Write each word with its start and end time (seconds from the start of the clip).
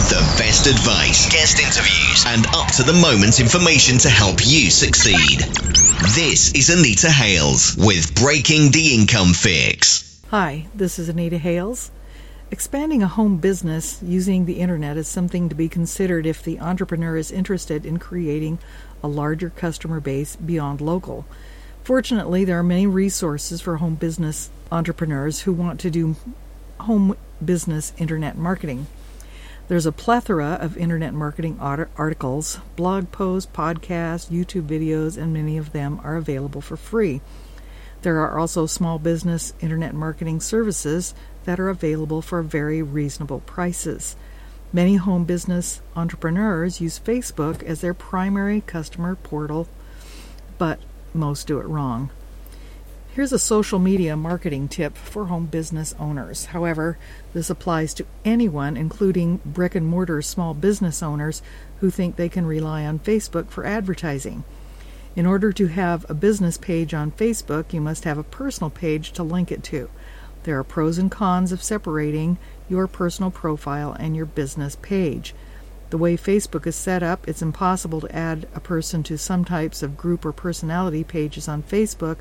with 0.00 0.08
the 0.08 0.42
best 0.42 0.66
advice, 0.66 1.30
guest 1.30 1.58
interviews, 1.58 2.24
and 2.26 2.46
up 2.54 2.68
to 2.72 2.82
the 2.82 2.92
moment 2.92 3.38
information 3.38 3.98
to 3.98 4.08
help 4.08 4.36
you 4.46 4.70
succeed. 4.70 5.40
This 6.14 6.54
is 6.54 6.70
Anita 6.70 7.10
Hales 7.10 7.76
with 7.76 8.14
Breaking 8.14 8.70
the 8.70 8.94
Income 8.94 9.34
Fix. 9.34 10.22
Hi, 10.30 10.66
this 10.74 10.98
is 10.98 11.10
Anita 11.10 11.36
Hales. 11.36 11.90
Expanding 12.50 13.02
a 13.02 13.08
home 13.08 13.36
business 13.38 14.02
using 14.02 14.46
the 14.46 14.60
internet 14.60 14.96
is 14.96 15.06
something 15.06 15.50
to 15.50 15.54
be 15.54 15.68
considered 15.68 16.24
if 16.24 16.42
the 16.42 16.60
entrepreneur 16.60 17.16
is 17.16 17.30
interested 17.30 17.84
in 17.84 17.98
creating 17.98 18.58
a 19.02 19.08
larger 19.08 19.50
customer 19.50 20.00
base 20.00 20.34
beyond 20.36 20.80
local. 20.80 21.26
Fortunately, 21.84 22.44
there 22.44 22.58
are 22.58 22.62
many 22.62 22.86
resources 22.86 23.60
for 23.60 23.76
home 23.76 23.96
business 23.96 24.48
entrepreneurs 24.72 25.40
who 25.40 25.52
want 25.52 25.78
to 25.80 25.90
do 25.90 26.16
home 26.78 27.16
business 27.44 27.92
internet 27.98 28.38
marketing. 28.38 28.86
There's 29.70 29.86
a 29.86 29.92
plethora 29.92 30.58
of 30.60 30.76
internet 30.76 31.14
marketing 31.14 31.60
articles, 31.60 32.58
blog 32.74 33.12
posts, 33.12 33.48
podcasts, 33.54 34.28
YouTube 34.28 34.66
videos, 34.66 35.16
and 35.16 35.32
many 35.32 35.56
of 35.58 35.70
them 35.70 36.00
are 36.02 36.16
available 36.16 36.60
for 36.60 36.76
free. 36.76 37.20
There 38.02 38.18
are 38.18 38.36
also 38.36 38.66
small 38.66 38.98
business 38.98 39.54
internet 39.60 39.94
marketing 39.94 40.40
services 40.40 41.14
that 41.44 41.60
are 41.60 41.68
available 41.68 42.20
for 42.20 42.42
very 42.42 42.82
reasonable 42.82 43.42
prices. 43.46 44.16
Many 44.72 44.96
home 44.96 45.24
business 45.24 45.80
entrepreneurs 45.94 46.80
use 46.80 46.98
Facebook 46.98 47.62
as 47.62 47.80
their 47.80 47.94
primary 47.94 48.62
customer 48.62 49.14
portal, 49.14 49.68
but 50.58 50.80
most 51.14 51.46
do 51.46 51.60
it 51.60 51.66
wrong. 51.68 52.10
Here's 53.12 53.32
a 53.32 53.40
social 53.40 53.80
media 53.80 54.16
marketing 54.16 54.68
tip 54.68 54.96
for 54.96 55.26
home 55.26 55.46
business 55.46 55.96
owners. 55.98 56.46
However, 56.46 56.96
this 57.32 57.50
applies 57.50 57.92
to 57.94 58.06
anyone, 58.24 58.76
including 58.76 59.40
brick 59.44 59.74
and 59.74 59.84
mortar 59.84 60.22
small 60.22 60.54
business 60.54 61.02
owners 61.02 61.42
who 61.80 61.90
think 61.90 62.14
they 62.14 62.28
can 62.28 62.46
rely 62.46 62.86
on 62.86 63.00
Facebook 63.00 63.48
for 63.48 63.66
advertising. 63.66 64.44
In 65.16 65.26
order 65.26 65.52
to 65.52 65.66
have 65.66 66.08
a 66.08 66.14
business 66.14 66.56
page 66.56 66.94
on 66.94 67.10
Facebook, 67.10 67.72
you 67.72 67.80
must 67.80 68.04
have 68.04 68.16
a 68.16 68.22
personal 68.22 68.70
page 68.70 69.10
to 69.12 69.24
link 69.24 69.50
it 69.50 69.64
to. 69.64 69.90
There 70.44 70.56
are 70.56 70.64
pros 70.64 70.96
and 70.96 71.10
cons 71.10 71.50
of 71.50 71.64
separating 71.64 72.38
your 72.68 72.86
personal 72.86 73.32
profile 73.32 73.92
and 73.92 74.14
your 74.14 74.26
business 74.26 74.76
page. 74.76 75.34
The 75.90 75.98
way 75.98 76.16
Facebook 76.16 76.68
is 76.68 76.76
set 76.76 77.02
up, 77.02 77.26
it's 77.28 77.42
impossible 77.42 78.00
to 78.00 78.16
add 78.16 78.46
a 78.54 78.60
person 78.60 79.02
to 79.04 79.18
some 79.18 79.44
types 79.44 79.82
of 79.82 79.96
group 79.96 80.24
or 80.24 80.32
personality 80.32 81.02
pages 81.02 81.48
on 81.48 81.64
Facebook 81.64 82.18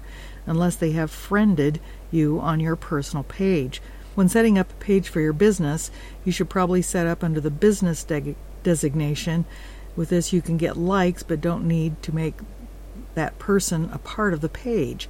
unless 0.47 0.75
they 0.75 0.91
have 0.91 1.11
friended 1.11 1.79
you 2.09 2.39
on 2.39 2.59
your 2.59 2.75
personal 2.75 3.23
page. 3.23 3.79
When 4.15 4.27
setting 4.27 4.57
up 4.57 4.71
a 4.71 4.83
page 4.83 5.07
for 5.07 5.21
your 5.21 5.33
business, 5.33 5.91
you 6.25 6.31
should 6.31 6.49
probably 6.49 6.81
set 6.81 7.05
up 7.05 7.23
under 7.23 7.39
the 7.39 7.51
business 7.51 8.03
de- 8.03 8.35
designation. 8.63 9.45
With 9.95 10.09
this, 10.09 10.33
you 10.33 10.41
can 10.41 10.57
get 10.57 10.75
likes 10.75 11.21
but 11.21 11.39
don't 11.39 11.67
need 11.67 12.01
to 12.01 12.15
make 12.15 12.35
that 13.13 13.37
person 13.37 13.91
a 13.93 13.99
part 13.99 14.33
of 14.33 14.41
the 14.41 14.49
page. 14.49 15.07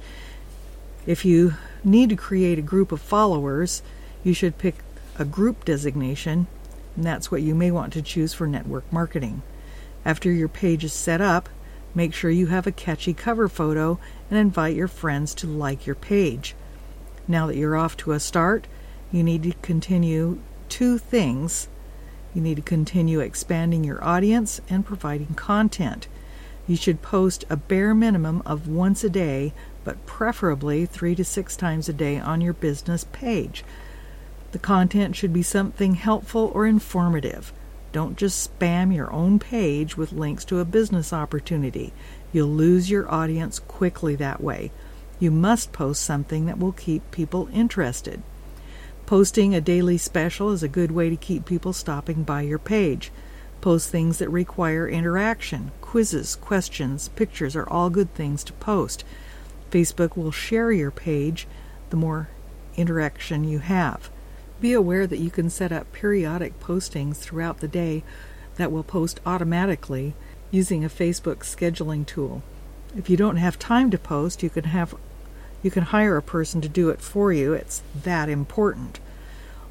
If 1.06 1.24
you 1.24 1.54
need 1.82 2.10
to 2.10 2.16
create 2.16 2.58
a 2.58 2.62
group 2.62 2.92
of 2.92 3.00
followers, 3.00 3.82
you 4.22 4.34
should 4.34 4.58
pick 4.58 4.76
a 5.18 5.24
group 5.24 5.64
designation 5.64 6.46
and 6.96 7.04
that's 7.04 7.30
what 7.30 7.42
you 7.42 7.54
may 7.54 7.70
want 7.70 7.92
to 7.92 8.02
choose 8.02 8.34
for 8.34 8.46
network 8.46 8.90
marketing. 8.92 9.42
After 10.04 10.30
your 10.30 10.48
page 10.48 10.84
is 10.84 10.92
set 10.92 11.20
up, 11.20 11.48
make 11.94 12.14
sure 12.14 12.30
you 12.30 12.46
have 12.46 12.66
a 12.66 12.72
catchy 12.72 13.14
cover 13.14 13.48
photo 13.48 13.98
and 14.30 14.38
invite 14.38 14.76
your 14.76 14.88
friends 14.88 15.34
to 15.36 15.46
like 15.46 15.86
your 15.86 15.96
page. 15.96 16.54
Now 17.28 17.46
that 17.46 17.56
you're 17.56 17.76
off 17.76 17.96
to 17.98 18.12
a 18.12 18.20
start, 18.20 18.66
you 19.12 19.22
need 19.22 19.42
to 19.44 19.52
continue 19.62 20.40
two 20.68 20.98
things. 20.98 21.68
You 22.34 22.40
need 22.40 22.56
to 22.56 22.62
continue 22.62 23.20
expanding 23.20 23.84
your 23.84 24.02
audience 24.02 24.60
and 24.68 24.86
providing 24.86 25.34
content. 25.34 26.08
You 26.66 26.76
should 26.76 27.02
post 27.02 27.44
a 27.50 27.56
bare 27.56 27.94
minimum 27.94 28.42
of 28.46 28.68
once 28.68 29.02
a 29.02 29.10
day, 29.10 29.52
but 29.82 30.06
preferably 30.06 30.86
three 30.86 31.14
to 31.16 31.24
six 31.24 31.56
times 31.56 31.88
a 31.88 31.92
day 31.92 32.18
on 32.18 32.40
your 32.40 32.52
business 32.52 33.04
page. 33.12 33.64
The 34.52 34.58
content 34.58 35.14
should 35.14 35.32
be 35.32 35.42
something 35.42 35.94
helpful 35.94 36.50
or 36.54 36.66
informative. 36.66 37.52
Don't 37.92 38.16
just 38.16 38.58
spam 38.58 38.94
your 38.94 39.12
own 39.12 39.38
page 39.38 39.96
with 39.96 40.12
links 40.12 40.44
to 40.46 40.58
a 40.58 40.64
business 40.64 41.12
opportunity. 41.12 41.92
You'll 42.32 42.48
lose 42.48 42.90
your 42.90 43.10
audience 43.10 43.58
quickly 43.58 44.14
that 44.16 44.40
way. 44.40 44.70
You 45.18 45.30
must 45.30 45.72
post 45.72 46.02
something 46.02 46.46
that 46.46 46.58
will 46.58 46.72
keep 46.72 47.10
people 47.10 47.48
interested. 47.52 48.22
Posting 49.06 49.54
a 49.54 49.60
daily 49.60 49.98
special 49.98 50.50
is 50.50 50.62
a 50.62 50.68
good 50.68 50.92
way 50.92 51.10
to 51.10 51.16
keep 51.16 51.44
people 51.44 51.72
stopping 51.72 52.22
by 52.22 52.42
your 52.42 52.58
page. 52.58 53.10
Post 53.60 53.90
things 53.90 54.18
that 54.18 54.30
require 54.30 54.88
interaction. 54.88 55.72
Quizzes, 55.80 56.36
questions, 56.36 57.08
pictures 57.08 57.56
are 57.56 57.68
all 57.68 57.90
good 57.90 58.14
things 58.14 58.44
to 58.44 58.52
post. 58.54 59.04
Facebook 59.70 60.16
will 60.16 60.30
share 60.30 60.72
your 60.72 60.90
page 60.90 61.46
the 61.90 61.96
more 61.96 62.28
interaction 62.76 63.44
you 63.44 63.58
have. 63.58 64.10
Be 64.60 64.72
aware 64.74 65.06
that 65.06 65.18
you 65.18 65.30
can 65.30 65.48
set 65.48 65.72
up 65.72 65.90
periodic 65.92 66.60
postings 66.60 67.16
throughout 67.16 67.60
the 67.60 67.68
day 67.68 68.02
that 68.56 68.70
will 68.70 68.82
post 68.82 69.18
automatically 69.24 70.14
using 70.50 70.84
a 70.84 70.90
Facebook 70.90 71.38
scheduling 71.38 72.04
tool. 72.04 72.42
If 72.94 73.08
you 73.08 73.16
don't 73.16 73.36
have 73.36 73.58
time 73.58 73.90
to 73.90 73.98
post, 73.98 74.42
you 74.42 74.50
can 74.50 74.64
have 74.64 74.94
you 75.62 75.70
can 75.70 75.84
hire 75.84 76.16
a 76.16 76.22
person 76.22 76.60
to 76.60 76.68
do 76.68 76.90
it 76.90 77.00
for 77.00 77.32
you. 77.32 77.52
It's 77.52 77.82
that 78.02 78.28
important. 78.28 79.00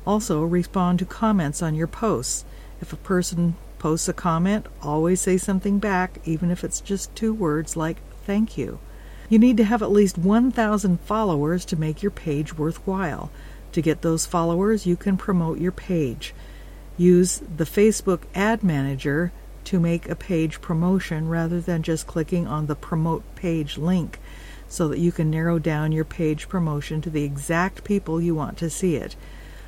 Also, 0.05 0.43
respond 0.43 0.99
to 0.99 1.05
comments 1.05 1.61
on 1.61 1.75
your 1.75 1.87
posts. 1.87 2.45
If 2.81 2.93
a 2.93 2.97
person 2.97 3.55
posts 3.79 4.07
a 4.07 4.13
comment, 4.13 4.67
always 4.81 5.21
say 5.21 5.37
something 5.37 5.79
back, 5.79 6.19
even 6.25 6.51
if 6.51 6.63
it's 6.63 6.81
just 6.81 7.15
two 7.15 7.33
words 7.33 7.75
like 7.75 7.97
thank 8.25 8.57
you. 8.57 8.79
You 9.29 9.39
need 9.39 9.57
to 9.57 9.63
have 9.63 9.83
at 9.83 9.91
least 9.91 10.17
1,000 10.17 10.99
followers 11.01 11.65
to 11.65 11.79
make 11.79 12.01
your 12.01 12.11
page 12.11 12.57
worthwhile. 12.57 13.31
To 13.73 13.81
get 13.81 14.01
those 14.01 14.25
followers, 14.25 14.85
you 14.85 14.95
can 14.95 15.17
promote 15.17 15.59
your 15.59 15.71
page. 15.71 16.33
Use 16.97 17.41
the 17.55 17.65
Facebook 17.65 18.21
Ad 18.35 18.63
Manager 18.63 19.31
to 19.65 19.79
make 19.79 20.09
a 20.09 20.15
page 20.15 20.61
promotion 20.61 21.29
rather 21.29 21.61
than 21.61 21.83
just 21.83 22.07
clicking 22.07 22.47
on 22.47 22.65
the 22.65 22.75
Promote 22.75 23.23
Page 23.35 23.77
link 23.77 24.19
so 24.67 24.87
that 24.87 24.99
you 24.99 25.11
can 25.11 25.29
narrow 25.29 25.59
down 25.59 25.91
your 25.91 26.05
page 26.05 26.49
promotion 26.49 27.01
to 27.01 27.09
the 27.09 27.23
exact 27.23 27.83
people 27.83 28.21
you 28.21 28.35
want 28.35 28.57
to 28.57 28.69
see 28.69 28.95
it. 28.95 29.15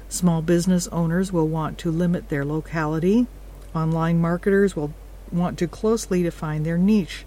Small 0.10 0.42
business 0.42 0.88
owners 0.90 1.32
will 1.32 1.48
want 1.48 1.78
to 1.80 1.92
limit 1.92 2.30
their 2.30 2.44
locality. 2.44 3.28
Online 3.74 4.20
marketers 4.20 4.76
will 4.76 4.94
want 5.32 5.58
to 5.60 5.68
closely 5.68 6.24
define 6.24 6.64
their 6.64 6.78
niche. 6.78 7.26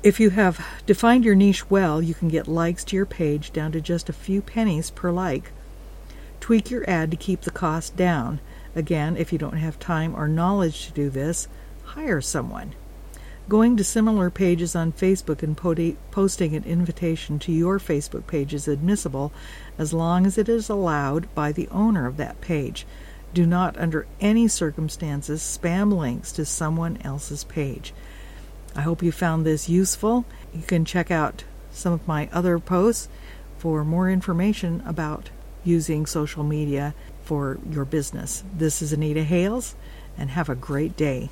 If 0.00 0.20
you 0.20 0.30
have 0.30 0.64
defined 0.86 1.24
your 1.24 1.34
niche 1.34 1.68
well, 1.68 2.00
you 2.00 2.14
can 2.14 2.28
get 2.28 2.46
likes 2.46 2.84
to 2.84 2.96
your 2.96 3.04
page 3.04 3.52
down 3.52 3.72
to 3.72 3.80
just 3.80 4.08
a 4.08 4.12
few 4.12 4.40
pennies 4.40 4.90
per 4.90 5.10
like. 5.10 5.50
Tweak 6.38 6.70
your 6.70 6.88
ad 6.88 7.10
to 7.10 7.16
keep 7.16 7.40
the 7.40 7.50
cost 7.50 7.96
down. 7.96 8.38
Again, 8.76 9.16
if 9.16 9.32
you 9.32 9.38
don't 9.38 9.56
have 9.56 9.80
time 9.80 10.14
or 10.14 10.28
knowledge 10.28 10.86
to 10.86 10.92
do 10.92 11.10
this, 11.10 11.48
hire 11.82 12.20
someone. 12.20 12.74
Going 13.48 13.76
to 13.76 13.82
similar 13.82 14.30
pages 14.30 14.76
on 14.76 14.92
Facebook 14.92 15.42
and 15.42 15.56
posting 16.12 16.54
an 16.54 16.62
invitation 16.62 17.40
to 17.40 17.52
your 17.52 17.80
Facebook 17.80 18.28
page 18.28 18.54
is 18.54 18.68
admissible 18.68 19.32
as 19.78 19.92
long 19.92 20.26
as 20.26 20.38
it 20.38 20.48
is 20.48 20.68
allowed 20.68 21.34
by 21.34 21.50
the 21.50 21.66
owner 21.72 22.06
of 22.06 22.18
that 22.18 22.40
page. 22.40 22.86
Do 23.34 23.46
not, 23.46 23.76
under 23.76 24.06
any 24.20 24.46
circumstances, 24.46 25.40
spam 25.42 25.92
links 25.92 26.30
to 26.32 26.44
someone 26.44 26.98
else's 27.02 27.42
page. 27.42 27.92
I 28.78 28.82
hope 28.82 29.02
you 29.02 29.10
found 29.10 29.44
this 29.44 29.68
useful. 29.68 30.24
You 30.54 30.62
can 30.62 30.84
check 30.84 31.10
out 31.10 31.42
some 31.72 31.92
of 31.92 32.06
my 32.06 32.28
other 32.32 32.60
posts 32.60 33.08
for 33.56 33.84
more 33.84 34.08
information 34.08 34.84
about 34.86 35.30
using 35.64 36.06
social 36.06 36.44
media 36.44 36.94
for 37.24 37.58
your 37.68 37.84
business. 37.84 38.44
This 38.54 38.80
is 38.80 38.92
Anita 38.92 39.24
Hales, 39.24 39.74
and 40.16 40.30
have 40.30 40.48
a 40.48 40.54
great 40.54 40.96
day. 40.96 41.28